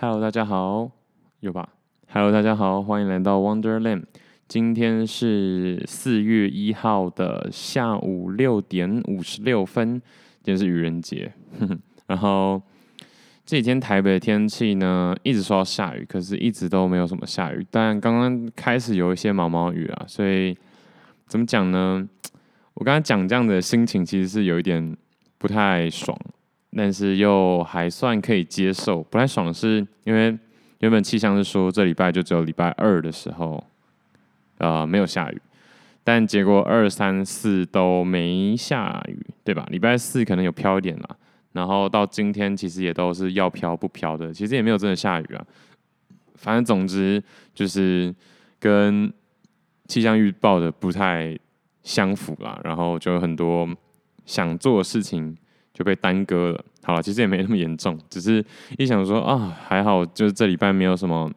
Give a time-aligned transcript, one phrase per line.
[0.00, 0.88] Hello，大家好，
[1.40, 1.70] 有吧
[2.12, 4.04] ？Hello，大家好，欢迎来到 Wonderland。
[4.46, 10.00] 今天是四月一号的下午六点五十六分，
[10.40, 11.32] 今天是愚人节。
[12.06, 12.62] 然后
[13.44, 17.66] 这几天台北的天气呢，一直说要下雨，可是一直都没有什么下雨。
[17.68, 20.56] 但刚刚开始有一些毛毛雨啊，所以
[21.26, 22.08] 怎么讲呢？
[22.74, 24.96] 我刚才讲这样的心情，其实是有一点
[25.38, 26.16] 不太爽。
[26.76, 30.36] 但是又还算可以接受，不太爽的是，因为
[30.80, 33.64] 原本气象是说这礼拜就只有礼拜二的时候，
[34.58, 35.40] 呃，没有下雨，
[36.04, 39.66] 但结果二三四都没下雨，对吧？
[39.70, 41.16] 礼拜四可能有飘一点啦，
[41.52, 45.44] 然后到今天其实也都是要飘不飘的，其实也没有真的下雨啊。
[46.36, 47.20] 反正总之
[47.54, 48.14] 就是
[48.60, 49.12] 跟
[49.86, 51.36] 气象预报的不太
[51.82, 53.68] 相符啦，然后就有很多
[54.26, 55.36] 想做的事情。
[55.78, 56.64] 就被耽搁了。
[56.82, 58.44] 好了，其实也没那么严重，只是
[58.76, 61.30] 一想说啊，还好，就是这礼拜没有什么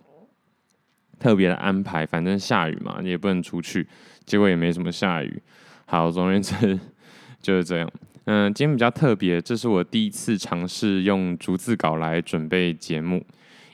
[1.19, 3.85] 特别的安排，反正下雨嘛，也不能出去，
[4.25, 5.39] 结果也没什么下雨。
[5.85, 6.79] 好，总而言之
[7.39, 7.91] 就是这样。
[8.25, 13.17] 嗯，今天比较特别，这是我第一次尝试用逐字稿来准备节目，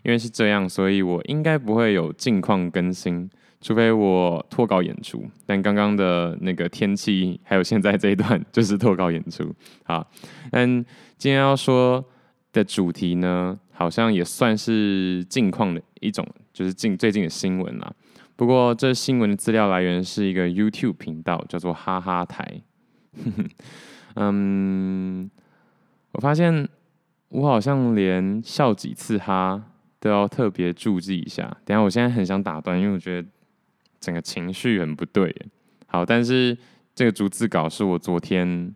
[0.03, 3.29] 因为是这样，所以我应该不会有近况更新。
[3.59, 9.51] 除非我脱稿演出，但刚刚的那个天气，还有现在这一段 就是脱稿演出。
[9.83, 10.07] 好，
[10.51, 10.67] 但
[11.17, 12.03] 今天要说
[12.53, 17.91] 的主题呢，好像也算是近况的一种，就是近最近的新闻啦。
[18.35, 22.61] 不过这新闻的资料来源是一个 YouTube 频道，叫做哈哈台。
[24.15, 25.29] 嗯，
[26.11, 26.69] 我发现
[27.29, 29.63] 我好像连笑几次哈
[29.99, 31.57] 都要特别注记一下。
[31.65, 33.27] 等下，我现在很想打断，因为我觉得。
[33.99, 35.35] 整个情绪很不对，
[35.87, 36.57] 好，但是
[36.95, 38.73] 这个逐字稿是我昨天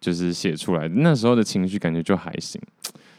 [0.00, 2.60] 就是写出来的，那时候的情绪感觉就还行，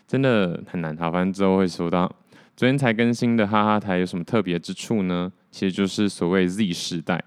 [0.08, 0.96] 真的很难。
[0.98, 2.14] 好，反正之后会说到。
[2.56, 5.32] 昨天才更新的哈哈台有什么特别之处呢？
[5.50, 7.24] 其实就是所谓 Z 世代。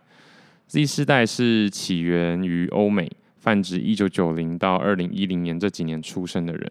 [0.66, 6.70] Z 世代是起源于欧美，泛指一九九零到二零一零年这几年出生的人。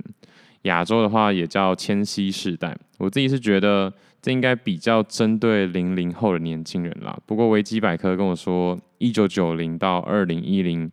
[0.64, 2.78] 亚洲的话也叫千禧世代。
[3.00, 3.92] 我自己是觉得。
[4.22, 7.18] 这应该比较针对零零后的年轻人啦。
[7.26, 10.92] 不过维基百科跟我说，一九九零到二零一零，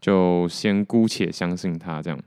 [0.00, 2.18] 就先姑且相信他这样。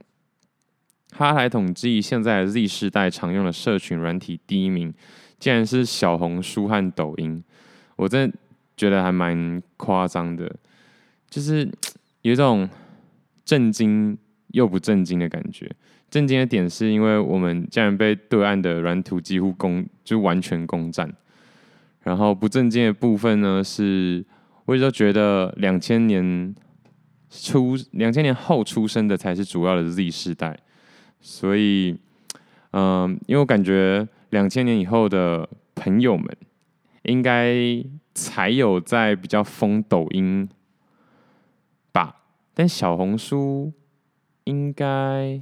[1.11, 4.93] 哈台统计现在 Z 世代常用的社群软体第一名，
[5.39, 7.43] 竟然是小红书和抖音。
[7.95, 8.37] 我真的
[8.75, 10.55] 觉得还蛮夸张的，
[11.29, 11.69] 就是
[12.21, 12.69] 有一种
[13.43, 14.17] 震惊
[14.49, 15.69] 又不震惊的感觉。
[16.09, 21.13] 震惊的点是因为我们竟然被对岸的软土几乎攻，就完全攻占。
[22.03, 24.25] 然后不震惊的部分呢，是
[24.63, 26.55] 我一直都觉得两千年
[27.29, 30.57] 出、两千年后出生的才是主要的 Z 世代。
[31.19, 31.97] 所以，
[32.71, 36.25] 嗯、因为我感觉两千年以后的朋友们，
[37.03, 37.53] 应该
[38.13, 40.47] 才有在比较疯抖音
[41.91, 42.15] 吧，
[42.53, 43.73] 但小红书
[44.45, 45.41] 应该。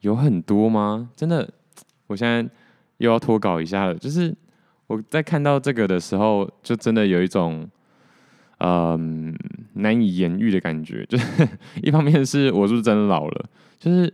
[0.00, 1.10] 有很多吗？
[1.16, 1.48] 真的，
[2.06, 2.48] 我现在
[2.98, 3.94] 又要脱稿一下了。
[3.94, 4.34] 就是
[4.86, 7.68] 我在看到这个的时候，就真的有一种
[8.58, 9.34] 嗯、
[9.74, 11.04] 难以言喻的感觉。
[11.06, 11.48] 就是
[11.82, 13.44] 一方面是我是不是真的老了？
[13.78, 14.10] 就是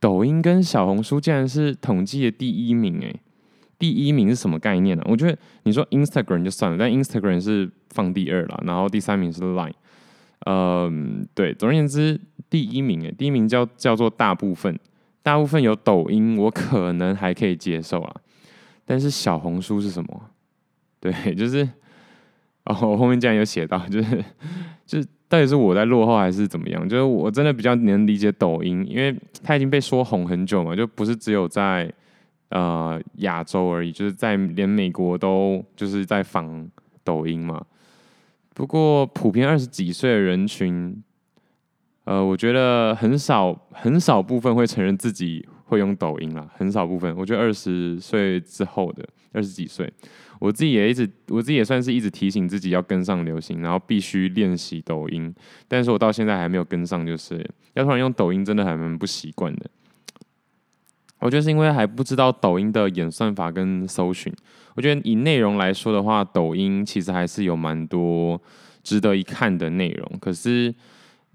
[0.00, 3.20] 抖音跟小红书竟然是统计的第一名诶，
[3.78, 9.74] 第一名是什么概念呢、我觉得你说 Instagram 就算了，但 Instagram 是放第二了，然后第三名是 Line。
[10.46, 12.18] 嗯，对，总而言之，
[12.48, 14.78] 第一名诶，第一名叫叫做大部分。
[15.22, 18.16] 大部分有抖音，我可能还可以接受啊，
[18.84, 20.30] 但是小红书是什么？
[20.98, 21.62] 对， 就是
[22.64, 24.24] 哦，我后面竟然有写到，就是
[24.84, 26.88] 就是到底是我在落后还是怎么样？
[26.88, 31.92] 就是我真的比较能理解抖音，因为它已经被说红很久嘛，就不是只有在
[32.48, 36.68] 呃亚洲而已，就是在连美国都就是在仿
[37.04, 37.64] 抖音嘛。
[38.54, 41.02] 不过普遍二十几岁的人群。
[42.04, 47.14] 呃，我觉得很少很少部分会承认自己会用抖音啦，很少部分。
[47.16, 49.88] 我觉得二十岁之后的二十几岁，
[50.40, 55.32] 我自己也一直，我自己也算是一直提醒自己要跟上流行，然后必须练习抖音。
[55.68, 59.70] 但是我到现在还没有跟上，就是要突然用抖音，真的还蛮不习惯的。
[61.20, 64.34] 我觉得是因为还不知道抖音的演算法跟搜寻。
[64.74, 68.42] 我觉得以内容来说的话，抖音其实还是有蛮多
[68.82, 70.74] 值得一看的内容，可是。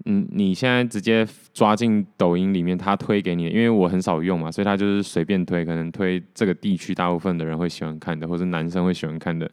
[0.04, 9.50] 嗯，你现在直接抓进抖音里面，他推给你，因为我很少用嘛，所以他就是随便推，可能推这个地区大部分的人会喜欢看的，或者男生会喜欢看的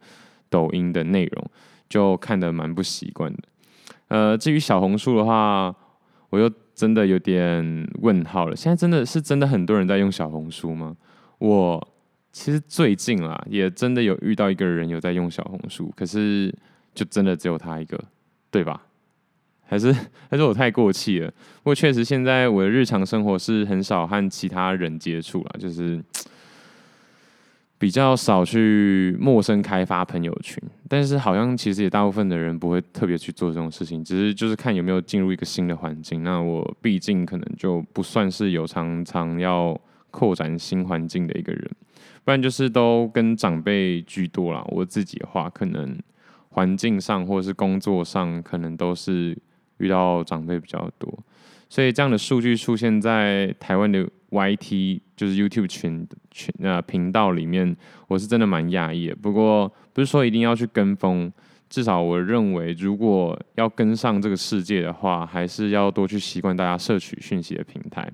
[0.50, 1.52] 抖音的内容，
[1.90, 3.40] 就看得蛮不习惯的。
[4.08, 5.76] 呃，至于小红书的话，
[6.30, 8.56] 我又真的有点问号了。
[8.56, 10.96] 现在真的是真的很多人在用小红书吗？
[11.40, 11.86] 我
[12.32, 16.54] 其实最近啦，也真的有遇到一个人有在用小红书，可是
[16.94, 18.00] 就真的只有他一个，
[18.52, 18.86] 对吧？
[19.66, 19.92] 还是
[20.30, 21.30] 还是我太过气了？
[21.58, 26.04] 不过确实现在我的日常生活是很少和其他人接触啦，就是。
[27.78, 30.58] 比较少去陌生开发朋友群，
[30.88, 36.24] 但是好像其实也大部分的人不会特别去做这种事情，只是就是看有没有进入一个新的环境。
[36.24, 39.78] 那我毕竟可能就不算是有常常要
[40.10, 41.70] 扩展新环境的一个人，
[42.24, 44.64] 不然就是都跟长辈居多啦。
[44.70, 45.96] 我自己的话，可能
[46.52, 49.38] 环境上或是工作上，可能都是
[49.78, 51.18] 遇到长辈比较多，
[51.70, 54.08] 所以这样的数据出现在台湾的。
[54.32, 57.74] YT 就是 YouTube 群群呃频道里面，
[58.10, 59.16] 我是真的蛮讶异的。
[59.16, 61.32] 不过不是说一定要去跟风，
[61.70, 68.12] 至少我认为，如果要跟上这个世界的话，还是要多去习惯大家摄取讯息的平台。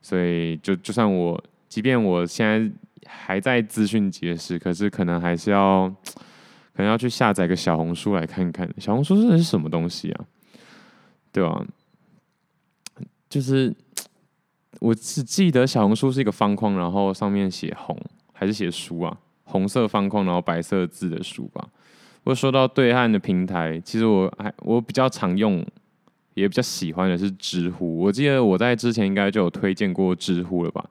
[0.00, 2.72] 所以就就算我，即便我现在
[3.04, 5.86] 还在资讯节食，可是可能还是要，
[6.72, 8.66] 可能要去下载个小红书来看看。
[8.78, 10.24] 小红书真的是什么东西啊？
[11.36, 11.66] 对吧？
[13.28, 13.74] 就是。
[14.78, 17.98] 我只记得小红书是一个方框，然后上面写红
[18.34, 19.18] 还是写书啊？
[19.44, 21.66] 红色方框，然后白色字的书吧。
[22.24, 25.64] 我说到对岸的平台，其实我还我比较常用，
[26.34, 27.98] 也比较喜欢的是知乎。
[28.00, 30.84] 我记得我在之前应该就有推荐过知乎了吧？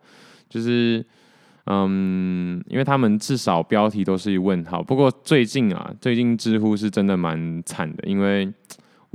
[0.50, 1.06] 就是
[1.68, 4.82] 嗯，因为他们至少标题都是一问号。
[4.82, 8.52] 不过最近啊，最近知乎是真的蛮惨的，因为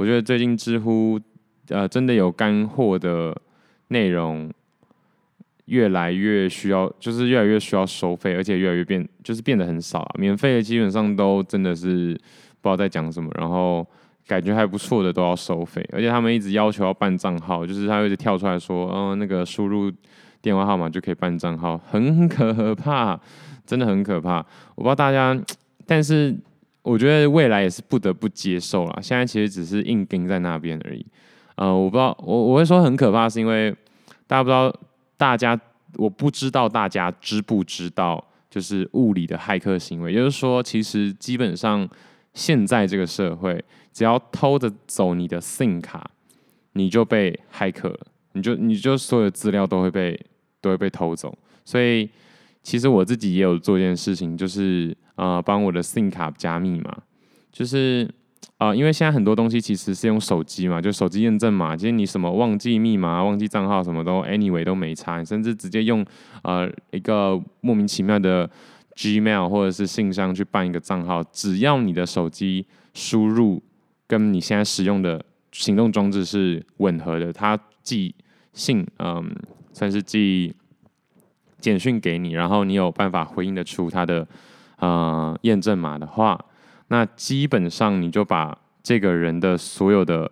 [0.01, 1.21] 我觉得最近知乎
[1.69, 3.37] 呃真的有干货的
[3.89, 4.51] 内容。
[5.67, 10.17] 越来越需要，就是越来越需要收费，而且越来越变，就是变得很少了。
[10.19, 12.13] 免费的基本上都真的是
[12.61, 13.87] 不知道在讲什么，然后
[14.27, 19.93] 感觉还不错的都要收费，而且他们一直要求要办账号，就是他会一直跳出来说，嗯、那个输入
[20.43, 23.17] 电话号码就可以办账号，很可怕，
[23.65, 24.45] 真的很可怕。
[24.75, 25.41] 我不知道大家，
[25.87, 26.37] 但是
[26.83, 28.99] 我觉得未来也是不得不接受了。
[29.03, 31.05] 现在其实只是硬钉在那边而已。
[31.57, 33.71] 呃，我不知道，我我会说很可怕，是因为
[34.27, 34.75] 大家不知道。
[35.21, 35.61] 大家，
[35.97, 40.11] 我不知道大家知不知道，就是物理的骇客行为。
[40.11, 41.87] 也就是说，其实基本上
[42.33, 43.63] 现在这个社会，
[43.93, 46.11] 只要偷着走你的 SIM 卡，
[46.73, 50.19] 你就被骇客了，你就你就所有资料都会被
[50.63, 51.37] 都会被偷走。
[51.67, 52.09] 所以，
[52.63, 56.99] 其实我自己也有做一件事情，就是呃，帮我的 SIM 卡加密码，
[57.53, 58.09] 就是。
[58.57, 66.05] 啊、呃，因为现在很多东西其实是用手机嘛，就手机验证码，其实你什么忘记密码、忘记账号，什么都 anyway 都没差，甚至直接用
[66.43, 68.49] 呃一个莫名其妙的
[68.97, 73.63] Gmail 或者是信箱去办一个账号，只要你的手机输入
[74.07, 78.15] 跟你现在使用的行动装置是吻合的，它寄
[78.53, 79.35] 信嗯、
[79.73, 80.55] 算是寄
[81.59, 84.27] 简讯给你，然后你有办法回应得出它的
[84.81, 86.39] 呃验证码的话。
[86.89, 90.29] 那基本上你就把这个人的所有的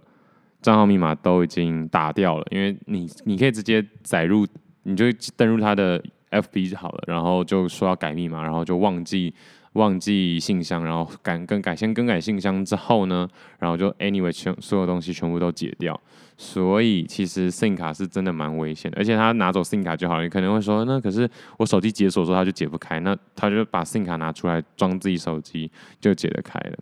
[0.60, 4.44] 账号密码都已经打掉了，因为你你可以直接载入，
[4.82, 5.04] 你就
[5.36, 6.02] 登入他的
[6.32, 9.32] FB 就好了，然后就说要改密码，然后就忘记
[9.74, 13.28] 忘记信箱，然后改更改先更改信箱之后呢，
[13.60, 15.98] 然后就 anyway 全所有东西全部都解掉。
[16.40, 20.22] 所以其实 SIM 卡是真的蛮危险的，而且他拿走 SIM 卡就好了。
[20.22, 25.68] 你可能会说，那可是我手机解锁之后他就解不开，那他就把 SIM 卡拿出来装自己手机
[26.00, 26.78] 就解得开了。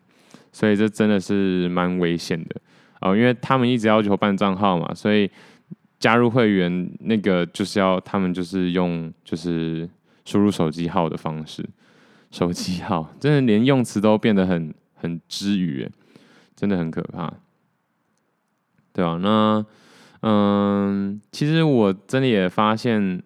[0.53, 2.57] 所以这真的是蛮危险的
[3.01, 5.31] 哦，因为他们一直要求办账号嘛，所以
[5.99, 9.89] 加入会员那个就是要他们就是用就是
[10.27, 11.67] 输入手机号的方式，
[12.31, 15.89] 手机号真的连用词都变得很很之语，
[16.55, 17.33] 真的很可怕。
[18.97, 19.63] 对啊，那
[20.23, 23.23] 嗯，其实我真的也发现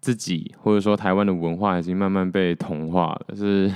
[0.00, 3.36] 自己，或者说台湾的文化已经慢慢被同化了。
[3.36, 3.72] 是，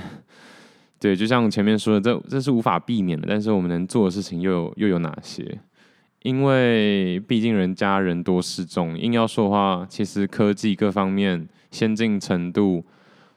[0.99, 3.25] 对，就像前面说的，这这是无法避免的。
[3.29, 5.57] 但是我们能做的事情又有又有哪些？
[6.23, 12.83] 因为毕竟人家人多势众，硬要说的话，其实科技各方面先进程度，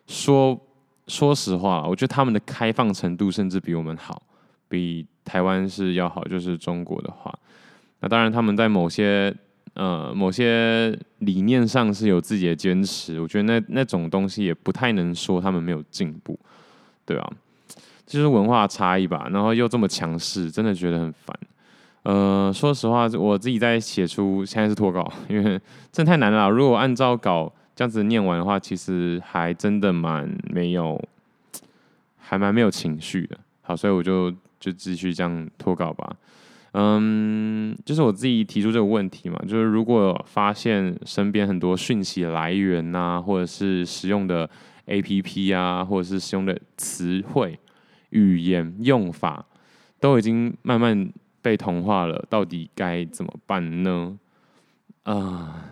[0.09, 0.61] 说
[1.07, 4.21] 说实话，我觉得他们的开放程度甚至比我们好，
[4.69, 6.25] 比台湾是要好。
[6.25, 7.33] 就是中国的话。
[8.05, 9.35] 那当然，他们在某些
[9.73, 16.39] 呃某些理念上是有自己的坚持，我觉得那那种东西也不太能说他们没有进步，
[17.07, 17.33] 对啊，
[18.05, 19.27] 就是文化差异吧。
[19.31, 21.35] 然后又这么强势，真的觉得很烦。
[22.03, 25.59] 呃，说实话，我自己在写出现在是脱稿， 因为
[25.91, 26.51] 真的太难了。
[26.51, 31.03] 如果按照稿这样子念完的话，其实还真的蛮没有，
[32.19, 33.39] 还蛮没有情绪的。
[33.63, 34.31] 好，所以我就
[34.61, 36.15] 就继续这样脱稿吧。
[36.77, 44.51] 嗯，就是我自己提出这个问题嘛，就是如果发现身边很多讯息来源呐、或者是使用的
[44.89, 47.57] APP 啊，或者是使用的词汇、
[48.11, 49.47] 语言用法，
[50.01, 51.09] 都已经慢慢
[51.41, 52.27] 被同化了。
[52.29, 54.19] 到底该怎么办呢？
[55.05, 55.71] 啊、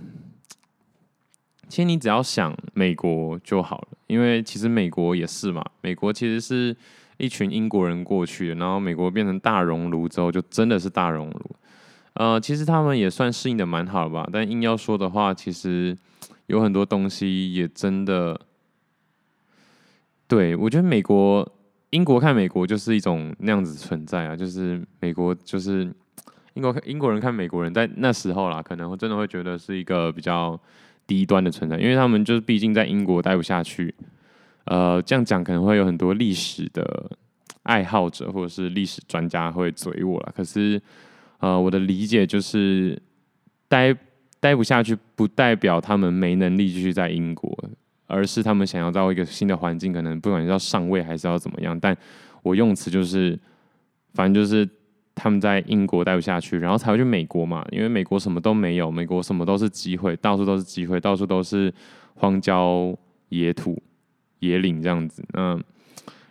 [1.66, 5.64] 其实你只要想美国就好了，因为其实美国也是嘛。
[5.80, 6.76] 美国其实是
[7.18, 11.56] 一群英国人过去的，然后美国变成大熔炉之后，就真的是大熔炉。
[12.14, 15.96] 呃，其实他们也算适应的蛮好吧，但硬要说的话，其实
[16.46, 18.38] 有很多东西也真的，
[20.28, 21.50] 对，我觉得美国、
[21.90, 25.90] 英国看美国就是一种那样子存在啊，就是美国就是
[26.54, 30.60] 英国英国人看美国人，在那时候啦，可能真的会觉得是一个比较
[31.06, 33.94] 低端的存在，因为他们就是毕竟在英国待不下去。
[34.64, 37.10] 呃，这样讲可能会有很多历史的
[37.62, 40.80] 爱好者或者是历史专家会嘴我啦，可是。
[41.42, 42.96] 呃，我的理解就是
[43.66, 43.92] 待
[44.38, 47.52] 待不下去，不代表他们没能力继续在英国，
[48.06, 51.76] 而是他们想要到一个新的环境，可能不管是要上位还是要怎么样。
[51.80, 51.96] 但
[52.44, 53.36] 我用词就是，
[54.14, 54.64] 反正就是
[55.16, 61.74] 他们在英国待不下去，然后才会去美国嘛，因为美国什么都没有，美国什么都是机会，到处都是机会，到处都是
[62.14, 62.96] 荒郊
[63.30, 63.76] 野土、
[64.42, 65.24] 野岭这样子。
[65.32, 65.58] 那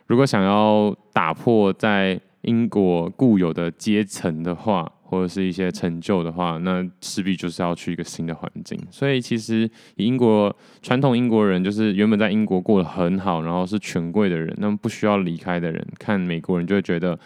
[0.08, 8.80] 如果想要打破在英国固有的阶层的话，或者是一些成就的话，那势必就是要去一个新的环境。
[8.90, 17.18] 所以其实英国传统英国人，就是原本在英国过得很好，然后是权贵的人，那么不需要离开的人，看美国人就会觉得，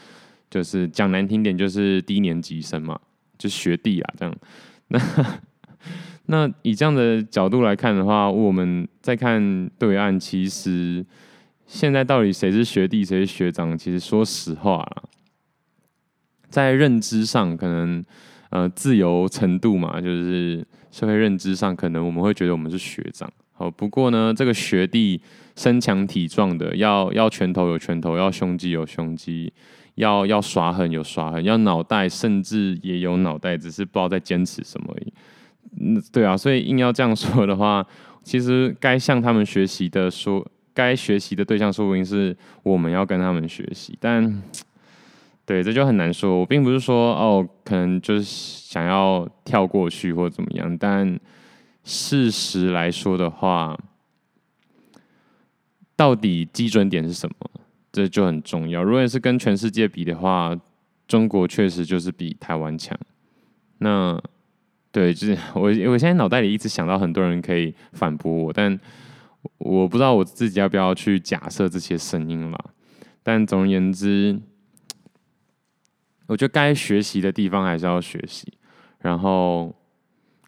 [0.50, 3.00] 就是讲难听点，就是低年级生嘛，
[3.38, 4.36] 就学弟啊这样。
[6.28, 11.06] 那以这样的角度来看的话，我们在看对岸，其实
[11.68, 13.78] 现在到底谁是学弟，谁是学长？
[13.78, 14.86] 其实说实话。
[16.50, 18.04] 在认知上，可能
[18.50, 23.30] 呃自由程度嘛，就是社会认知上，可能我们会觉得我们是学长。
[23.52, 25.22] 好，不过呢，这个学弟
[25.56, 29.52] 身强体壮的，要要拳头有拳头，要胸肌有胸肌，
[29.96, 35.05] 要要耍狠有耍狠，要脑袋甚至也有脑袋，只是不知道在坚持什么而已。
[35.86, 37.86] 嗯，对啊，所以硬要这样说的话，
[38.24, 44.42] 其实该向他们学习的说，该学习的对象说不定是我们要跟他们学习，但。
[45.48, 46.40] 对，这就很难说。
[46.40, 50.76] 我并不是说哦，可能就是想要跳过去或怎么样。
[50.76, 51.20] 但
[51.84, 53.78] 事实来说的话，
[55.96, 57.36] 到底基准点是什么？
[57.92, 58.82] 这就很重要。
[58.84, 60.60] 如果是跟全世界比的话，
[61.08, 62.98] 中国确实就是比台湾强。
[63.78, 64.20] 那
[64.96, 68.80] 对，就是我我现在脑袋里一直想到很多人可以反驳我，但
[69.58, 72.58] 我不知道我自己要不要去假设这些声音了。
[73.22, 74.40] 但总而言之。
[76.28, 78.52] 我觉得该学习的地方还是要学习，
[79.02, 79.76] 然后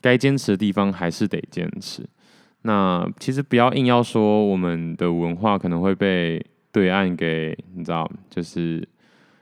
[0.01, 2.03] 该坚持的地方还是得坚持。
[2.63, 8.87] 那其实不要硬要说我们的文化可能会被对岸给你知道，就是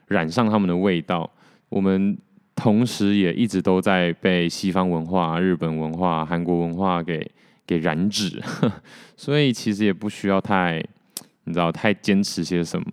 [0.07, 1.31] 染上他们的味道。
[1.69, 2.17] 我们
[2.55, 7.29] 同时也一直都在被西方文化、日本文化、韩国文化给
[7.67, 8.41] 给染指，
[9.17, 10.83] 所以其实也不需要太，
[11.43, 12.87] 你知道太坚持些什么。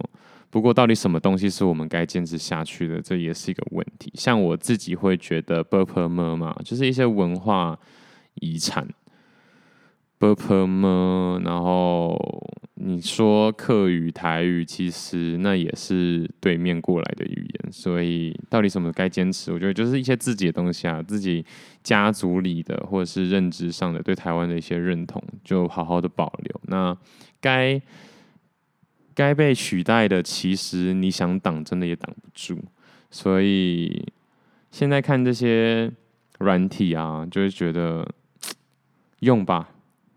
[0.50, 4.12] 不过，到底什么东西是我们该坚持下去的，这也是一个问题。
[4.14, 7.78] 像我自己会觉得 b u r p e m e r 嘛，就是一些文化
[8.34, 8.86] 遗产，
[10.22, 12.16] 不不么，然后
[12.74, 19.52] 你说客语、台语，其实那也是对面过来的语言，所以到底什么该坚持？
[19.52, 21.44] 我觉得就是一些自己的东西啊，自己
[21.82, 26.60] 家族里的或者是认知上的对台湾的一些认同，就好好的保留。
[26.68, 26.96] 那
[27.40, 27.82] 该
[29.16, 32.56] 该被取代的，其实你想挡，真的也挡不住。
[33.10, 34.06] 所以
[34.70, 35.90] 现在看这些
[36.38, 38.08] 软体啊，就会觉得
[39.18, 39.70] 用吧，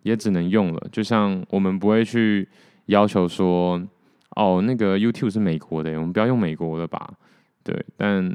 [0.05, 0.87] 也只能用了。
[0.91, 2.47] 就像我们不会去
[2.85, 3.81] 要求说，
[4.35, 7.11] 哦，那个 YouTube 是美国的，我们不要用美国的吧？
[7.63, 8.33] 对，但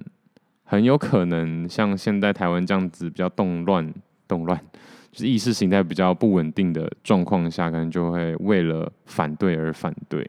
[0.65, 3.95] 很有可能像现在台湾这样子比较动乱、
[4.27, 4.61] 动乱，
[5.13, 10.29] 就是意识形态比较不稳定的状况下，可能就会为了反对而反对。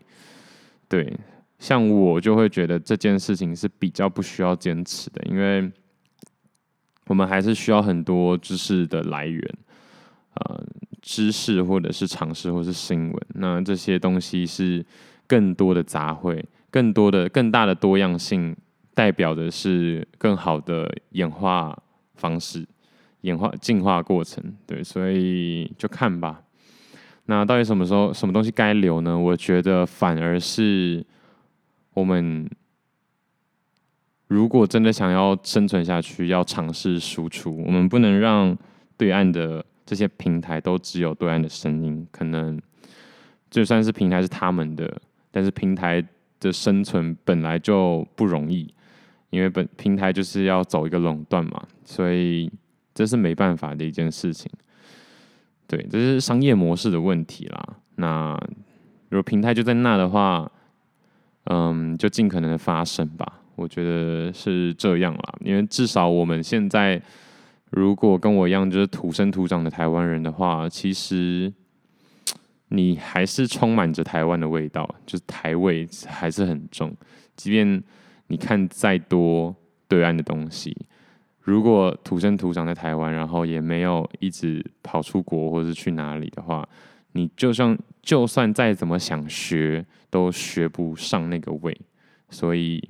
[0.88, 1.12] 对，
[1.58, 5.72] 像我就会觉得这件事情是比较不需要坚持的，因为
[7.08, 9.44] 我们还是需要很多知识的来源，
[10.36, 10.64] 呃，
[11.02, 14.86] 知识或者是常识或是新闻，那这些东西是
[15.28, 18.56] 更多的杂烩，更多的更大的多样性，
[18.94, 21.76] 代表的是更好的演化
[22.16, 22.66] 方式、
[23.22, 24.44] 演化进化过程。
[24.68, 26.44] 对，所以就看吧。
[27.26, 29.18] 那到底什么时候什么东西该留呢？
[29.18, 31.06] 我觉得反而是
[31.94, 32.50] 我们
[34.28, 37.64] 如果真的想要生存下去，要尝试输出。
[37.66, 38.58] 我们不能让
[38.98, 42.58] 对岸的这些平台都只有对岸的声音，可能
[43.50, 44.90] 就算是平台是他们的，
[45.32, 46.02] 但是平台
[46.40, 48.74] 的生存本来就不容易，
[49.32, 52.50] 因为本平台就是要走一个垄断嘛，所以
[52.94, 54.50] 这是没办法的一件事情。
[55.68, 57.76] 对，这是商业模式的问题啦。
[57.96, 58.40] 那
[59.10, 60.50] 如果平台就在那的话，
[61.48, 63.42] 嗯，就尽可能的发声吧。
[63.58, 67.02] 我觉得是这样啦，因为至少我们现在，
[67.72, 71.52] 如果跟我一样就是土生土长的台湾人的话，其实
[72.68, 76.96] 你还是充满着台湾的味道，就是台味还是很重。
[77.36, 77.84] 即便
[78.28, 79.56] 你看再多
[79.88, 80.76] 对岸的东西，
[81.40, 86.68] 如果土生土长在台湾，然后也没有一直跑出国或者是去哪里的话，
[87.14, 91.76] 你就算就算再怎么想学，都学不上那个味。
[92.30, 92.90] 所以。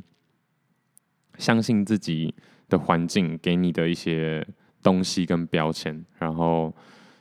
[1.38, 2.36] 相信自己
[2.70, 4.46] 的环境给你的一些
[4.82, 6.74] 东西跟标签，然后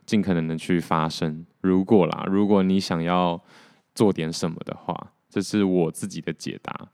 [0.07, 1.45] 尽可能的去发声。
[1.61, 3.41] 如果啦，如果你想要
[3.95, 6.89] 做点什么的话，这是我自己的解答。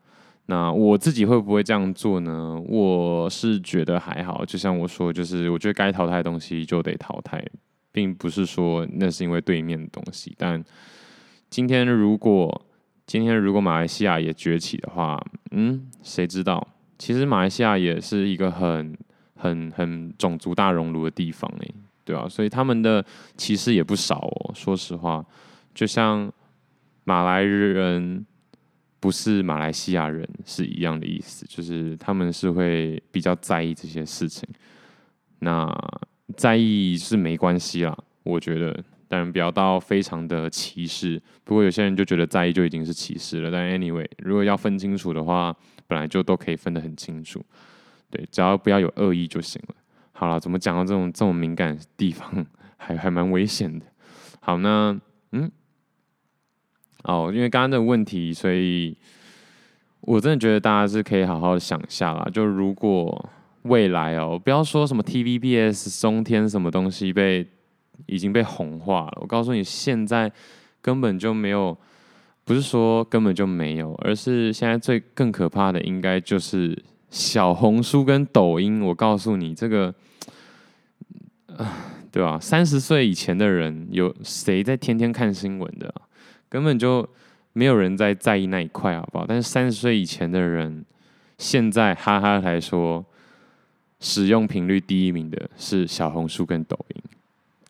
[0.48, 2.56] 那我自己会不会这样做呢？
[2.68, 4.44] 我是觉得还好。
[4.44, 7.44] 就像我说，就是我觉得该淘汰的东西就得淘汰，
[7.90, 10.32] 并不是说那是因为对面的东西。
[10.38, 10.62] 但
[11.50, 12.62] 今天如果
[13.06, 15.20] 今天如果马来西亚也崛起的话，
[15.50, 16.64] 嗯，谁知道？
[16.96, 18.96] 其实马来西亚也是一个很、
[19.36, 21.74] 很、很种族大熔炉的地方诶，
[22.04, 23.04] 对啊，所以他们的
[23.36, 24.52] 歧视也不少哦。
[24.54, 25.24] 说实话，
[25.74, 26.32] 就像
[27.04, 28.24] 马来人
[28.98, 34.48] 不是马来西亚人是一样的意思，就是他们是会比较在意这些事情。
[35.38, 35.72] 那
[36.36, 41.22] 在意是没关系啦，我觉得，但不要到非常的歧视。
[41.44, 43.50] 不过有些人就觉得在意就已经是歧视了。
[43.50, 45.56] 但 anyway，如果要分清楚的话。
[45.88, 47.40] 本来就都可以分得很清楚，
[48.16, 49.74] 对，只要不要有恶意就行了。
[50.12, 52.46] 好了，怎么讲到这种这种敏感地方，
[52.78, 53.84] 还还蛮危险的。
[54.40, 54.98] 好，那
[55.32, 55.50] 嗯，
[57.04, 58.96] 哦，因为刚刚的问题，所以
[60.00, 62.26] 我真的觉得大家是可以好好想一下啦。
[62.32, 63.28] 就如果
[63.62, 67.46] 未来哦，不要说什么 TVBS、中天什么东西被
[68.06, 70.32] 已经被红化了，我告诉你，现在
[70.80, 71.76] 根本就没有。
[72.44, 76.80] 不是说根本就没有，而是现在最更可怕的应该就是
[77.16, 78.82] 小红书跟抖音。
[78.82, 79.94] 我告诉你，这个，
[81.56, 82.38] 啊对吧？
[82.38, 85.92] 三十岁以前的人有谁在天天看新闻的？
[86.50, 87.08] 根本就
[87.54, 89.24] 没有人在在意那一块，好不好？
[89.26, 90.84] 但是三十岁以前的人，
[91.38, 93.02] 现在哈哈来说，
[93.98, 97.02] 使用频率第一名的是小红书跟抖音，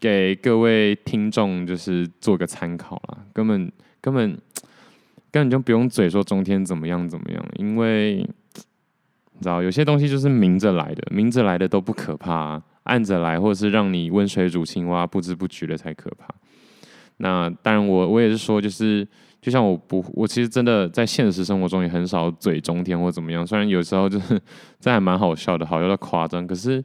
[0.01, 3.19] 给各位听众就是做个参考啦。
[3.33, 4.37] 根本根本。
[5.33, 8.27] 根本就不用嘴说中天怎么样怎么样，因为
[9.39, 16.27] 你知道有些东西就是明着来的，明着来的都不可怕，暗着来或者是让你温水煮青蛙，不知不觉的才可怕。
[17.19, 19.07] 那当然我，我也是说，就是
[19.41, 24.41] 就像我不，我其实真的在现实生活中也很少嘴中天或怎么样，虽然有时候就是
[24.81, 26.85] 这还蛮好笑的，好笑到夸张，可是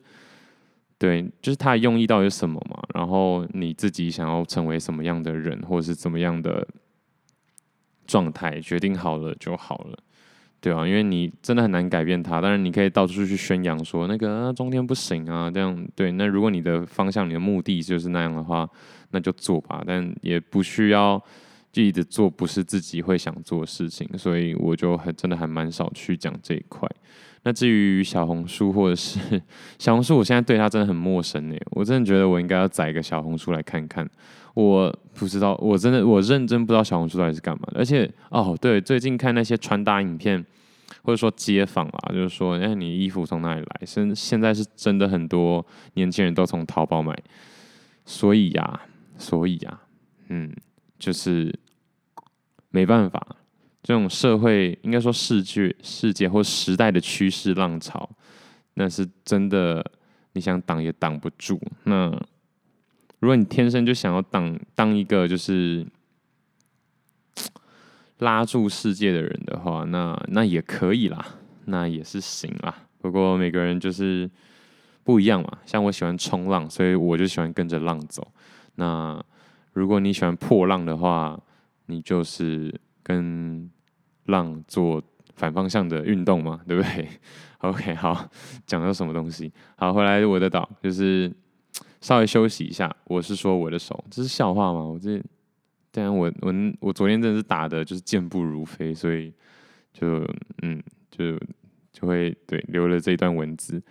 [0.97, 2.81] 对，就是他的用意到底是什么嘛？
[2.93, 6.67] 然后你自己想要成为什么样的人，或者是怎么样的？
[8.07, 9.97] 状态决定好了就好了，
[10.61, 12.39] 对啊，因为你真的很难改变它。
[12.39, 16.11] 当然，你可以到处去宣扬说那个、啊、中天不行啊，这样对。
[16.11, 18.69] 那如果你的方向、你的目的就是那样的话，
[19.09, 19.83] 那就做吧。
[19.87, 21.19] 但也不需要
[21.71, 24.07] 就一直做不是自己会想做的事情。
[24.15, 26.87] 所以我就还真的还蛮少去讲这一块。
[27.41, 29.19] 那至于小红书或者是
[29.79, 31.55] 小红书，我现在对它真的很陌生呢。
[31.71, 34.07] 我真的觉得我应该要载一个小红书来看看。
[34.53, 37.79] 我不知道，我真的我认真不知道小红书到底是干嘛的。
[37.79, 40.45] 而且哦，对，最近看那些穿搭影片，
[41.03, 43.85] 或者说街访啊，就是说，哎，你衣服从哪里来？
[43.85, 47.17] 现现在是真的很多年轻人都从淘宝买。
[48.03, 48.81] 所以呀，
[49.17, 49.79] 所以呀，
[50.29, 50.51] 嗯，
[50.97, 51.57] 就是
[52.69, 53.35] 没办法。
[53.83, 58.09] 这种社会应该说世界、世界或时代的趋势浪潮，
[58.75, 59.83] 那是真的，
[60.33, 61.59] 你想挡也挡不住。
[61.83, 62.11] 那
[63.21, 65.87] 如果你天生就想要当当一个就是
[68.19, 71.25] 拉住世界的人的话，那那也可以啦，
[71.65, 72.75] 那也是行啦。
[72.99, 74.29] 不过每个人就是
[75.05, 75.59] 不一样嘛。
[75.65, 78.27] 像我喜欢冲浪，所以我就喜欢跟着浪走。
[78.75, 79.23] 那
[79.71, 81.39] 如果你喜欢破浪的话，
[81.85, 82.77] 你就是。
[83.03, 83.67] 跟
[84.25, 85.01] 浪做
[85.33, 87.09] 反方向的运动嘛，对不对？
[87.57, 88.29] OK，好，
[88.67, 89.51] 讲到什么东西？
[89.75, 91.29] 好，回来我的岛，就是
[92.01, 92.93] 稍微休息一下。
[93.05, 94.83] 我是说我的手，这是笑话吗？
[94.83, 95.23] 我这，
[95.91, 99.33] 当然我我我昨天真的是打的就是健步如飞，所以
[99.93, 100.25] 就
[100.61, 101.39] 嗯就
[101.93, 103.81] 就会对留了这一段文字。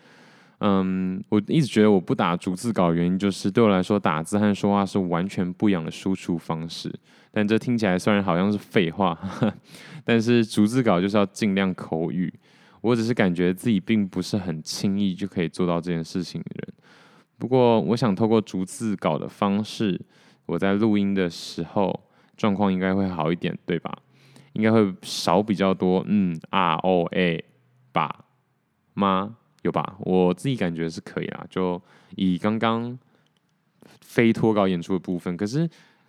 [0.63, 6.93] 嗯，我一直觉得我不打逐字稿原因，就是对我来说，打字和说话是完全不一样的输出方式。
[7.33, 9.19] 但这听起来虽然好像是废话，
[10.05, 12.31] 但是逐字稿就是要尽量口语。
[12.83, 16.70] 我只是感觉自己并不是很轻易就可以做到这件事情的人。
[17.41, 19.99] 不过，我想透过逐字稿的方式，
[20.45, 21.99] 我在录音的时候
[22.37, 23.99] 状况应该会好一点，对吧？
[24.53, 27.43] 应该会少比较多，嗯啊哦诶
[27.93, 28.27] 吧
[28.93, 29.37] 吗？
[29.63, 29.97] 有吧？
[30.01, 31.47] 我自己感觉是可以啦。
[31.49, 31.81] 就
[32.17, 32.99] 以刚刚
[34.03, 35.69] 非脱稿演出的部分，可是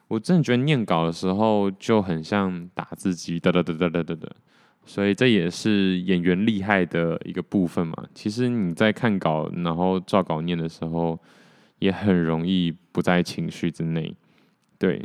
[0.09, 4.27] 我真的觉得念稿的时候就很像打字机，哒哒哒哒哒哒哒。
[4.85, 7.95] 所以这也是演员厉害的一个部分嘛。
[8.13, 11.19] 其实你在看稿，然后照稿念的时候，
[11.79, 14.15] 也很容易不在情绪之内。
[14.77, 15.01] 对，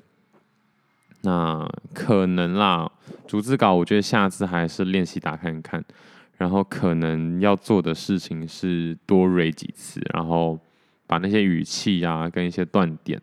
[1.22, 2.90] 那可能啦。
[3.26, 5.84] 逐字稿，我觉得下次还是练习打看看。
[6.38, 10.58] 然后可能要做的事情是多 read 几次，然后
[11.06, 13.20] 把那些语气啊跟一些断点，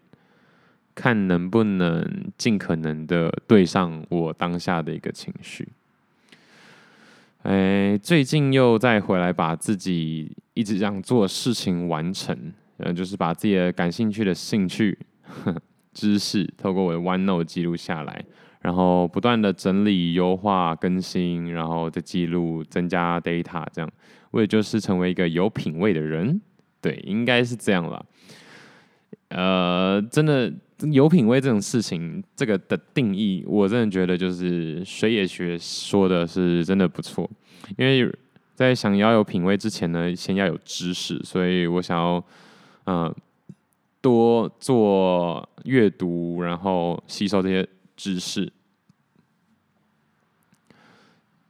[0.95, 5.67] 看能不能尽可能的对上我当下的一个情绪。
[7.43, 12.37] 哎，最近又再回来把自己一直想做事情完成，
[12.77, 15.53] 呃，就是把自己的感兴趣的兴趣、呵
[15.93, 18.25] 知识，透过我的 OneNote 记录下来。
[18.61, 23.91] 然后不断的整理、优化、更新，然后再记录、增加 data，这样，
[24.31, 26.39] 为的就是成为一个有品味的人。
[26.79, 28.05] 对，应该是这样了。
[29.27, 30.49] 呃，真的
[30.91, 37.29] 有品味这种事情，这个的定义，我真的觉得就是水野学说的是真的不错。
[37.77, 38.11] 因为
[38.55, 42.23] 在想要有品味之前呢，先要有知识，所以我想要
[42.85, 43.13] 嗯、
[44.01, 47.67] 多做阅读，然后吸收这些。
[47.95, 48.51] 知识，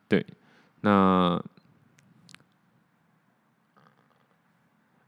[0.10, 0.24] 对，
[0.82, 1.42] 那，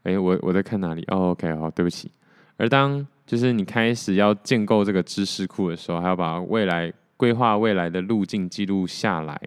[0.04, 1.04] 哎、我我在看哪里？
[1.08, 2.10] 哦，OK，好，对不起。
[2.56, 9.38] 而当就是你开始要建构这个知识库的时候，还要把未来规划未来的路径记录下来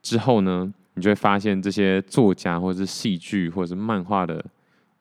[0.00, 4.44] 之后呢，你就会发现这些作家或者是戏剧或者是漫画的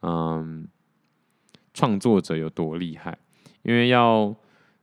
[0.02, 0.68] 嗯
[1.74, 3.18] 创作者有多厉害，
[3.64, 4.36] 因为要。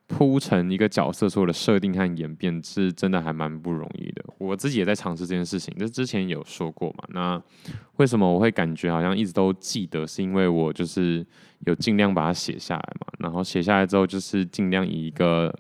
[0.08, 4.24] 铺成一个角色所有的设定和演变是真的还蛮不容易的。
[4.38, 7.04] 我自己也在尝试这件事情，这之前有说过嘛。
[7.10, 7.40] 那
[7.96, 10.06] 为什么我会感觉好像一直都记得？
[10.06, 11.24] 是因为我就是
[11.66, 13.06] 有尽量把它写下来嘛。
[13.18, 15.54] 然后写下来之后，就是尽量以一个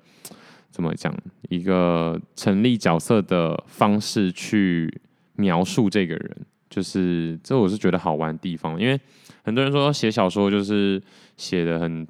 [0.70, 1.14] 怎么讲，
[1.50, 4.90] 一个成立角色的方式去
[5.34, 6.36] 描述这个人。
[6.70, 8.98] 就是这我是觉得好玩的地方，因为
[9.42, 11.02] 很多人说写小说就是
[11.36, 12.08] 写的很。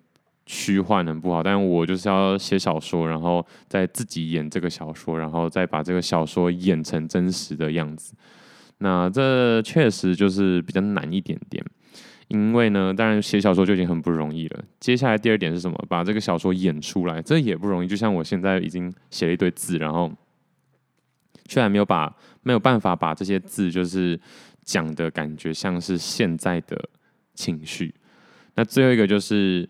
[0.51, 8.15] 虚幻很不好，但我就是要写小说，然后再自己演这个小说，然后再把这个小说演成真实的样子。
[8.79, 11.63] 那这确实就是比较难一点点，
[12.29, 14.65] 因为呢，当然写小说就已经很不容易了。
[14.81, 15.79] 接下来第二点是什么？
[15.87, 17.87] 把这个小说演出来，这也不容易。
[17.87, 20.11] 就像我现在已经写了一堆字，然后
[21.45, 22.11] 却还没有把
[22.43, 24.19] 没有办法把这些字就是
[24.65, 26.89] 讲的感觉像是现在的
[27.35, 27.95] 情绪。
[28.55, 29.69] 那最后一个就是。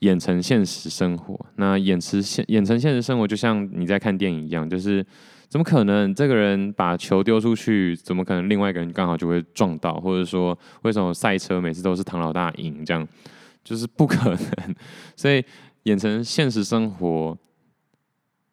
[0.00, 5.04] 演成现实生活，那演成现演成现实生活，就像你在看电影一样，就是
[5.48, 13.06] 怎么可能这个人把球丢出去，怎么可能另外一个人刚好就会撞到，或者说为什么赛车每次都是唐老大赢，这样
[13.62, 14.38] 就是不可能。
[15.16, 15.42] 所以
[15.84, 17.38] 演成现实生活，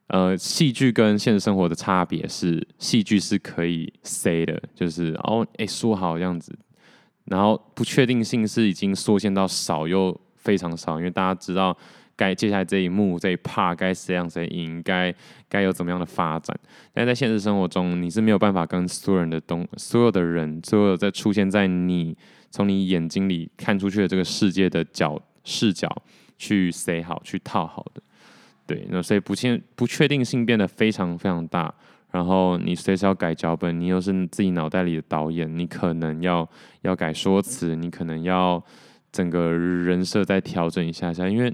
[0.08, 6.58] 呃，戏剧跟现实生活的差别是，戏剧是可以 say 的，就是哦，哎，说好这样子，
[7.26, 10.18] 然后不确定性是已经缩限到少又。
[10.42, 11.76] 非常少，因为大家知道
[12.16, 15.14] 该接下来这一幕这一 part 该谁让谁赢，该
[15.48, 16.56] 该有怎么样的发展。
[16.94, 22.16] 但在现实生活中，你是没有办法跟所有人的东，所有的人，所有在出现在你
[22.50, 25.90] 从你眼睛里看出去的这个世界的角视角
[26.38, 28.02] 去 say 好，去套好的。
[28.68, 31.74] 对，那所以不确不确定性变得非常非常大。
[32.12, 36.48] 然后你随时要改脚本，你又是自己脑袋里的导演，你可能要
[36.82, 38.64] 要改说辞，你可能要。
[39.12, 41.54] 整个人设再调整一下下，因为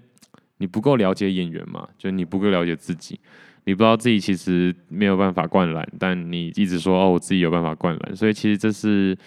[0.57, 3.19] 你不够了解演员嘛，就你不够了解自己，
[3.65, 9.17] 你不知道自己其实没有办法灌篮，但你一直说哦，我自己有办法灌篮，所以其实这是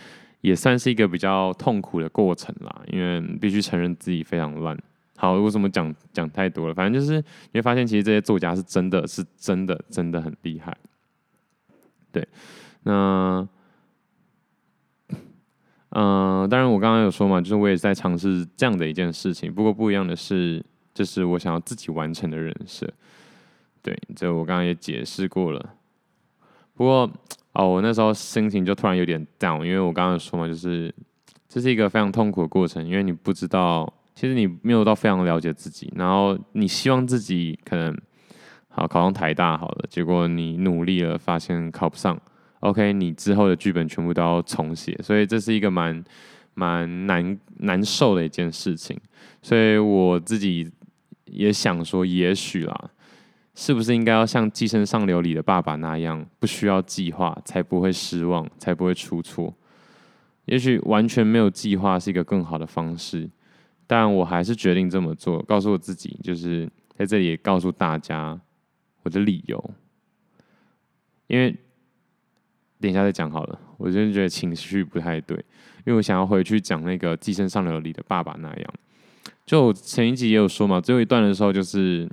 [0.41, 4.79] 也算是一个比较痛苦的过程啦，因为必须承认自己非常烂。
[5.17, 6.75] 好，为什么讲讲太多了？
[6.75, 7.17] 反正就是
[7.53, 10.77] 你会发现，其实这些作家是真的是真的真的很厉害。
[12.13, 12.27] 对，
[12.85, 13.49] 那。
[15.91, 19.53] 嗯、当然我刚刚有说嘛，就是我也在尝试这样的一件事情。
[19.53, 22.89] 不过不一样的是，就是我想要自己完成的人设。
[23.83, 25.75] 对，这我刚刚也解释过了。
[26.75, 27.11] 不过
[27.53, 30.95] 哦，我那时候心情就突然有点 down，因为我刚刚有说嘛，就是
[31.49, 37.97] 这是一个非常痛苦的过程，因为你不知道，其实你没有到非常了解自己，然后你希望自己可能
[38.69, 42.17] 好考上台大好了，结果你努力了，发现考不上
[42.61, 46.03] ，OK，你之后的剧本全部都要重写，所以这是一个蛮
[46.55, 48.99] 蛮难难受的一件事情，
[49.43, 50.71] 所以我自己
[51.27, 52.91] 也想说，也许啦。
[53.53, 59.53] 是不是应该要像《寄生上流》里的爸爸那样，不需要计划，才不会失望，才不会出错？
[60.47, 63.29] 也许完全没有计划是一个更好的方式，
[63.87, 68.41] 但我还是决定这么做，告诉我自己，就是在这里也告诉大家
[69.03, 69.71] 我的理由。
[71.27, 71.55] 因为
[72.81, 75.37] 等一下再讲好了，我真的觉得情绪不太对，
[75.85, 78.75] 因为我想要回去讲那个《寄生上流》里的爸爸那样。
[79.45, 82.09] 就前一集也有说嘛，最后一段的时候就是。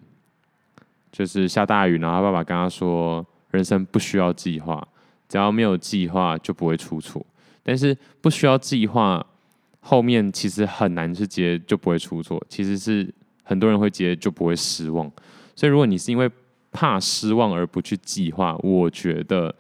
[1.10, 4.86] 就是下大雨，然后他爸爸跟他说：“人生不需要计划，
[5.28, 7.26] 只要没有计划就不会出错。
[7.64, 9.26] 但是不需要计划，
[9.80, 12.46] 后面其实很难去接就不会出错。
[12.50, 15.12] 其实是很多人会接就不会失望。
[15.56, 16.30] 所以如果你是因为
[16.72, 19.56] 怕失望而不去计划，我觉得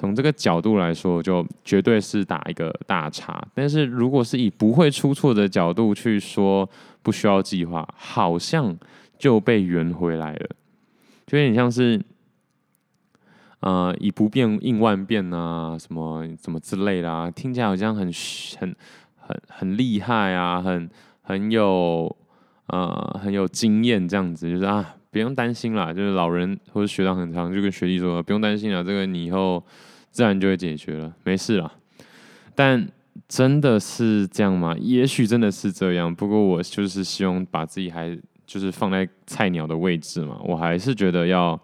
[0.00, 3.38] 从这个角度来说，就绝对是打一个大叉。
[3.52, 6.66] 但是如果是以不会出错的角度去说，
[7.02, 8.74] 不需要计划，好像
[9.18, 10.48] 就被圆回来了。”
[11.28, 12.00] 就有点像是，
[13.60, 18.10] 呃，以不变应万变啊，什么什么之类的啊，听起来好像很
[18.58, 18.74] 很
[19.18, 20.88] 很很厉害啊，很
[21.20, 22.16] 很有
[22.68, 29.64] 呃很有经验这样子，就是啊，不用担心啦，就是老人或者学长很长就跟学弟说，不用担心啦，这个你以后
[30.10, 31.72] 自然就会解决了，没事啦。
[32.54, 32.88] 但
[33.28, 34.76] 真的是这样吗？
[34.78, 38.18] 也许真的是这样，不过我就是希望把自己还。
[38.46, 41.56] 就是放在菜鸟的位置嘛，我还是觉得要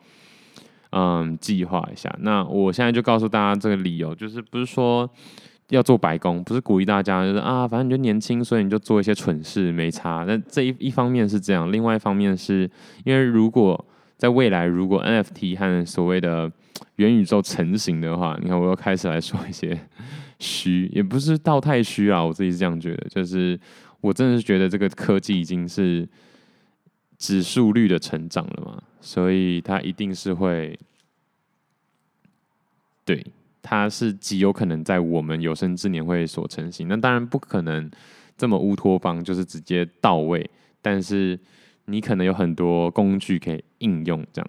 [0.91, 2.09] 嗯计划一下。
[2.21, 5.11] 那我现在就告诉大家这个理由，就是不是说
[5.69, 10.25] 要做白工，不是鼓励大家，就是啊，反正你就年轻，所以你就做一些蠢事没差。
[10.27, 12.71] 那这一一方面是这样，另外一方面是
[13.05, 13.85] 因为如果
[14.17, 16.51] 在未来，如果 NFT 和所谓的
[16.97, 19.79] 元宇宙成型的话，你看我又开始来说一些
[20.39, 23.59] 虚，也不是到太虚啊，我自己是这样觉得，就是
[24.01, 26.09] 我真的是觉得这个科技已经是。
[27.19, 30.79] 指数率的成长了嘛，所以它一定是会，
[33.07, 33.25] 对，
[33.67, 36.87] 它是极有可能在我们有生之年会所成型。
[36.87, 37.91] 那当然不可能
[38.39, 40.49] 这么乌托邦，就是直接到位。
[40.81, 41.37] 但是
[41.87, 44.49] 你可能有很多工具可以应用，这样。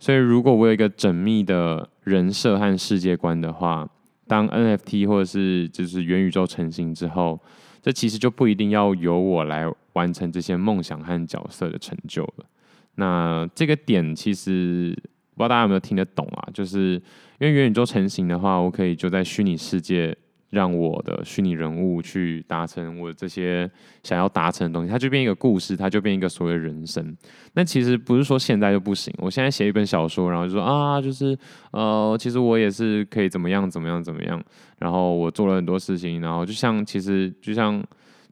[0.00, 3.86] 所以如果我有一个缜密的人设和世界观的话，
[4.26, 7.38] 当 NFT 或者是就是元宇宙成型之后，
[7.82, 9.70] 这其实就不一定要由我来。
[9.94, 12.46] 完成这些梦想和角色的成就了。
[12.94, 14.96] 那这个点其实
[15.38, 16.48] 不知道大家有没有听得懂啊？
[16.52, 17.00] 就是
[17.38, 20.14] 因为元宇宙成型的话，我可以就在虚拟世界
[20.50, 23.70] 让我的虚拟人物去达成我这些
[24.02, 27.16] 想要达成的东西，它就变一个故事，它就变一个所谓人生。
[27.54, 29.14] 那其实不是说现在就不行。
[29.18, 31.38] 我现在写一本小说，然后就说啊，就是
[31.70, 34.42] 呃，其实我也是可以怎么样怎么样怎么样。
[34.78, 37.82] 然后我做了很多事情，然后就像其实就像。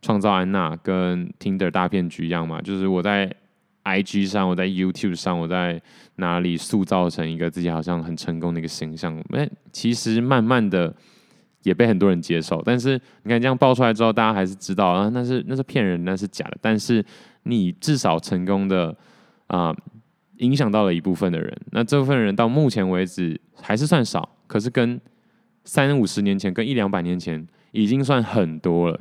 [0.03, 3.35] 创造安娜跟 Tinder 大骗局一样嘛，就是我在
[3.87, 5.81] IG 上，我在 YouTube 上，我在
[6.17, 9.17] 哪里塑造成一个自己好像很成功的一个形象。
[9.31, 10.93] 哎，其实慢慢的
[11.63, 12.61] 也被很多人接受。
[12.65, 16.59] 但是你看这样爆出来之后，大家还是知道啊，那是那是骗人，那是假的。
[16.61, 17.05] 但是
[17.45, 18.95] 你至少成功的
[19.47, 19.75] 啊、
[20.39, 21.57] 影响到了一部分的人。
[21.71, 25.01] 那这部分人到目前为止还是算少，可是跟
[25.65, 29.01] 三五十年前、跟一两百年前已经算很多了。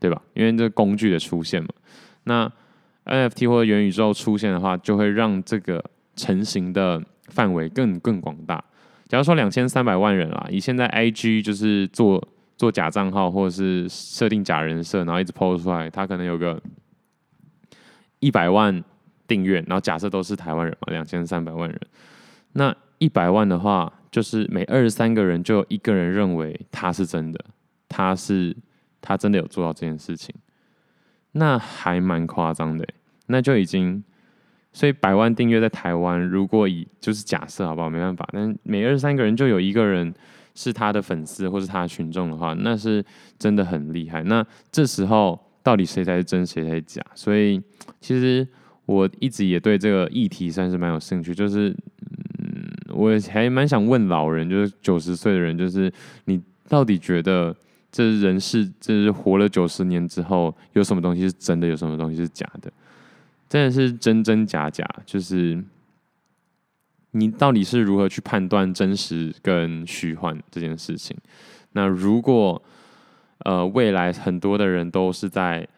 [0.00, 0.20] 对吧？
[0.34, 1.68] 因为这工具的出现嘛，
[2.24, 2.52] 那
[3.06, 5.84] NFT 或者元宇宙出现的话，就会让这个
[6.16, 8.62] 成型的范围更更广大。
[9.08, 16.60] 假如说两千三百万人啊，以现在 IG 就是做做假账号或者是设定假人设，然后一直 PO 出来，他可能有个
[18.20, 18.82] 一百万
[19.26, 21.80] 订阅，然后假设都是台湾人嘛，两千三百万人，
[22.52, 27.44] 那一百万的话，就是每二十三个人就有一个人认为他是真的，
[27.88, 28.56] 他是。
[29.06, 30.34] 他真的有做到这件事情，
[31.34, 32.84] 那还蛮夸张的。
[33.26, 34.04] 那就已经，
[34.72, 37.88] 所以百万订阅在台湾，如果以就是假设好不好？
[37.88, 40.12] 没办法，但每二十三个人就有一个人
[40.54, 43.02] 是他的粉丝或是他的群众的话，那是
[43.38, 44.22] 真的很厉害。
[44.24, 47.02] 那这时候到底谁才是真，谁才是假？
[47.14, 47.58] 所以
[47.98, 48.46] 其实
[48.84, 51.70] 我一直也对这个议题算是蛮有兴趣，就是
[52.40, 55.90] 嗯，我还蛮想问老人，就是九十岁的人，就是
[56.26, 57.56] 你到底觉得？
[57.94, 62.72] 这人是，这是活了九十年之后，有什么东西是真的，有什么东西是假的？
[63.48, 65.62] 真的是真真假假，就是
[67.12, 71.16] 你到底是如何去判断真实跟虚幻这件事情？
[71.74, 72.60] 那如果
[73.44, 75.68] 呃，未来很多的人都是在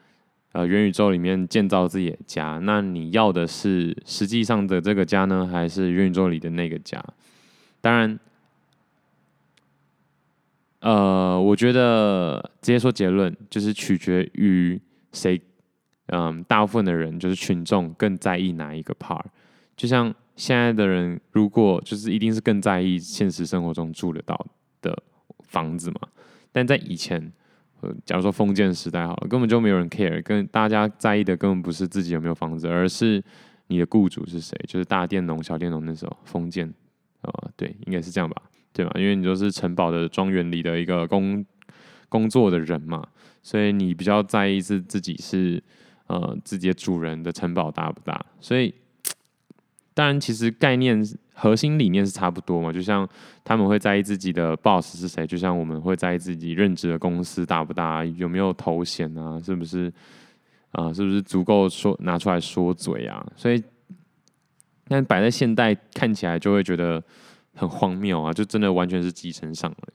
[0.53, 2.59] 呃元宇宙里面建造自己的家。
[2.63, 7.05] 那你要的是实际上的这个家呢，还是元宇宙里的那个家？
[7.83, 8.19] 当然，
[10.81, 14.81] 呃，我觉得直接说结论就是取决于
[15.13, 15.41] 谁，
[16.07, 19.25] 嗯，大部分的人就是群众更在意哪一个 part。
[19.77, 24.47] 就像现在的人，如果就是一定是更在意现实生活中住得到
[24.81, 24.97] 的
[25.41, 26.01] 房子嘛。
[26.53, 27.33] 但在以前，
[27.81, 33.23] 呃，假如说封建时代好了，根本就没有人 care，跟大家在意的根本不是自己有没有房子，而是
[33.67, 36.73] 你的雇主是谁，就是大佃农、小佃农那时候封建，
[37.23, 38.41] 呃，对，应该是这样吧，
[38.77, 38.93] 对吧？
[39.01, 41.45] 因为你就是城堡的庄园里的一个工
[42.09, 43.07] 工作的人嘛，
[43.43, 45.63] 所以你比较在意是自己是
[46.09, 48.75] 呃自己的主人的城堡大不大，所以。
[49.95, 53.09] 当然，其实概念核心理念是差不多嘛，就像
[53.43, 59.91] 他们会在意自己的 boss 是谁，就像我们会在意自己任职的公司大不大，有没有头衔啊，是不是
[60.73, 63.27] 啊、是不是足够说拿出来说嘴啊？
[63.37, 63.63] 所以，
[64.87, 67.03] 但摆在现代看起来就会觉得
[67.57, 69.89] 很荒谬啊，就真的完全是集成上了。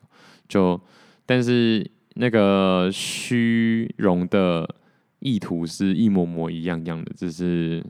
[0.49, 0.79] 就
[1.25, 4.75] 但是那个虚荣的
[5.19, 7.81] 意图是一模模一样样的，只是。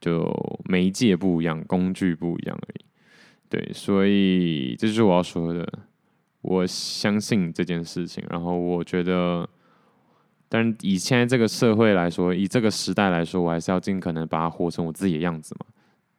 [0.00, 0.32] 就
[0.64, 2.84] 媒介不一样，工具不一样而已。
[3.50, 5.70] 对，所以这就是我要说的。
[6.40, 9.46] 我相信这件事情，然后我觉得，
[10.48, 15.66] 但以现在这个社会来说，以这个时代来说，我还是要尽可能把它活成我自己的样子嘛。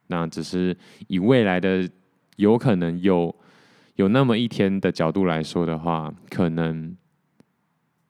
[0.06, 0.76] 那只是
[1.08, 1.90] 以未来的
[2.36, 3.34] 有可能有
[3.96, 6.96] 有那么一天的角度来说的话，可能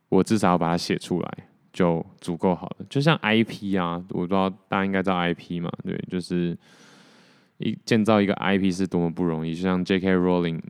[0.09, 1.49] 我至少要把它写出来。
[1.73, 6.55] 就足够好了，就像 IP 啊，我不知道大家应该知道 IP 嘛，对，就是
[7.57, 9.55] 一建造一个 IP 是多么不容易。
[9.55, 10.15] 就像 J.K.
[10.15, 10.61] Rowling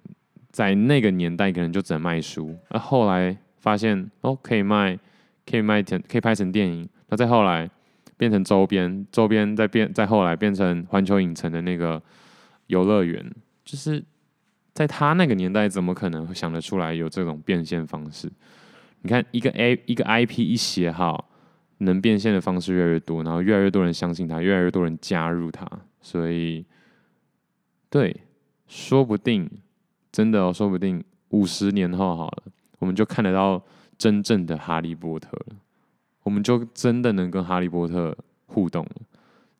[0.53, 4.97] 在那个年代可能就只能卖书，而后来发现哦可以卖，
[5.45, 7.69] 可以卖成，可以拍成电影，那再后来
[8.17, 12.01] 变成周边，周边再变，再后来变成环球影城的那个
[12.73, 13.23] 游乐园，
[13.67, 14.03] 就是
[14.73, 18.33] 在他那个年代怎么可能会想得出来有这种变现方式？
[19.03, 21.29] 你看，一个 A 一个 IP 一写好，
[21.79, 25.69] 能变现的方式越来越多，然后越来越多人相信它，越来越多人加入它，
[26.01, 26.65] 所以，
[27.91, 28.17] 对，
[28.67, 29.51] 说不定
[30.11, 32.45] 真的哦，说不定五十年后好了，
[32.79, 33.63] 我们就看得到
[33.99, 35.57] 真正的哈利波特了，
[36.23, 39.03] 我们就真的能跟哈利波特互动了，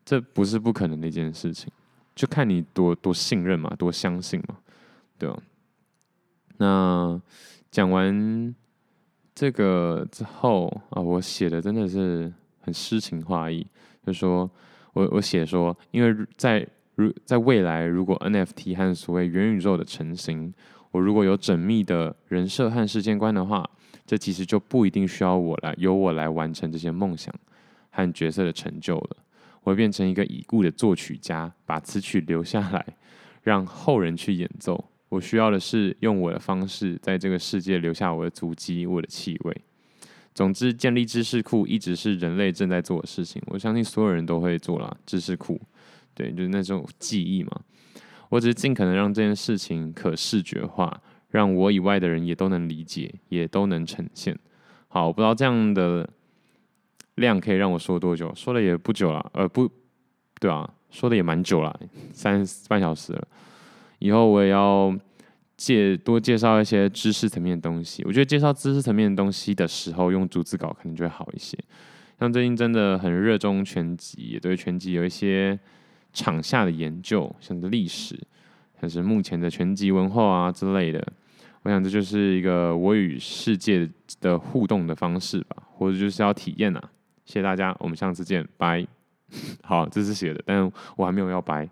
[0.05, 1.71] 这不是不可能的一件事情，
[2.15, 4.57] 就看你多多信任嘛，多相信嘛，
[5.19, 5.39] 对吧？
[6.59, 7.21] 那
[7.71, 8.55] 讲完。
[9.35, 13.67] 这个之后啊，我写的真的是很诗情画意，
[14.07, 14.49] 就说
[14.93, 16.65] 我我写说，因为在
[16.97, 20.53] 如在未来，如果 NFT 和所谓元宇宙的成型，
[20.91, 23.69] 我如果有缜密的人设和世界观的话，
[24.07, 27.35] 这其实就不一定需要我来由我来完成这些梦想
[27.91, 29.17] 和角色的成就了。
[29.63, 32.85] 我会变成一个已故的作曲家，把词曲留下来，
[33.43, 34.91] 让后人去演奏。
[35.09, 39.63] 我需要的是用我的方式，在这个世界留下我的足迹、我的气味。
[40.35, 43.43] 总之，建立知识库一直是人类正在做的事情。
[43.49, 45.61] 我相信所有人都会做啦，知识库，
[46.15, 47.61] 对，就是那种记忆嘛。
[48.31, 54.39] 我只是尽可能让这件事情可视觉化，让我以外的人也都能理解，也都能呈现。
[54.89, 56.09] 好，我不知道这样的
[57.17, 59.71] 量可以让我说多久，说的也不久了，呃，不，
[60.41, 61.79] 对啊，说的也蛮久了，
[62.13, 63.29] 三半小时了。
[63.99, 64.93] 以后我也要
[65.57, 68.03] 介多介绍一些知识层面的东西。
[68.05, 71.57] 我觉得介绍知识层面的东西的时候，用逐字稿可能就会好一些。
[72.19, 75.59] 像最近真的很热衷拳击，也对拳击有一些
[76.13, 78.19] 场下的研究，像是历史，
[78.81, 81.07] 像是目前的拳击文化啊之类的。
[81.63, 83.89] 我想这就是一个我与世界
[84.21, 86.91] 的互动的方式吧，或者就是要体验啊。
[87.25, 88.87] 谢谢大家，我们下次见，拜。
[89.63, 91.69] 好，这是写的，但我还没有要拜。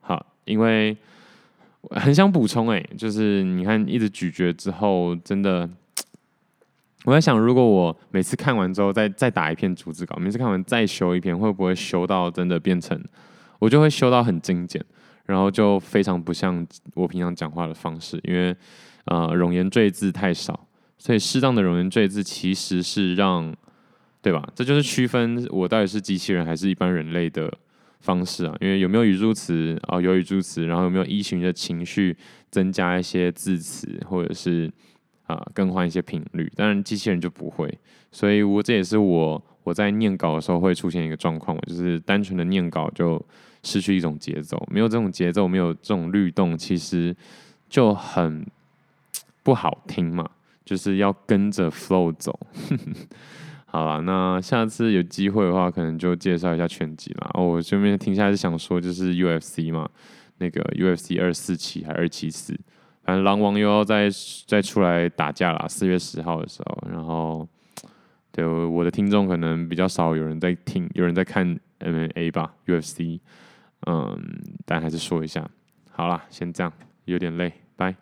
[0.00, 0.96] 好，因为。
[1.90, 5.68] 很想补充哎，就是你看一直咀嚼之后，真的，
[7.04, 12.96] 我在想，如果我每次看完之后再再打一篇逐字稿，每次看完再修一篇，会不会修到真的变成，
[13.58, 14.80] 我就会修到很精简，
[15.26, 16.64] 然后就非常不像
[16.94, 18.56] 我平常讲话的方式，因为
[19.06, 23.52] 呃冗言赘字太少，所以适当的冗言赘字其实是让，
[24.22, 24.48] 对吧？
[24.54, 27.52] 这就是区分我到底是机器人还是一般人类的。
[28.02, 32.16] 方式啊，因为有没有语助词啊，有语助词，然后有没有依循的情绪
[32.50, 34.68] 增加一些字词，或者是
[35.28, 37.72] 啊更换一些频率，当然机器人就不会，
[38.10, 43.24] 所以我这也是我我在念稿的时候会出现一个状况，就是单纯的念稿就
[43.62, 47.14] 失去一种节奏，没有这种节奏，没有这种律动，其实
[47.68, 48.44] 就很
[49.44, 50.28] 不好听嘛。
[50.64, 52.36] 就是要跟着 flow 走。
[53.72, 57.30] 好了，那下次有机会的话，可能就介绍一下拳击啦。
[57.32, 59.88] 哦，我这边停下来是想说，就是 UFC 嘛，
[60.36, 62.52] 那个 UFC 二四七还二七四，
[63.02, 64.10] 反正狼王又要再
[64.46, 66.88] 再出来打架啦，四月十号的时候。
[66.92, 67.48] 然后，
[68.30, 73.20] 对我的听众可能比较少，有人在听，有人在看 MMA 吧，UFC。
[73.86, 74.20] 嗯，
[74.66, 75.48] 但还是说一下。
[75.90, 76.70] 好啦，先这样，
[77.06, 77.96] 有点累，拜。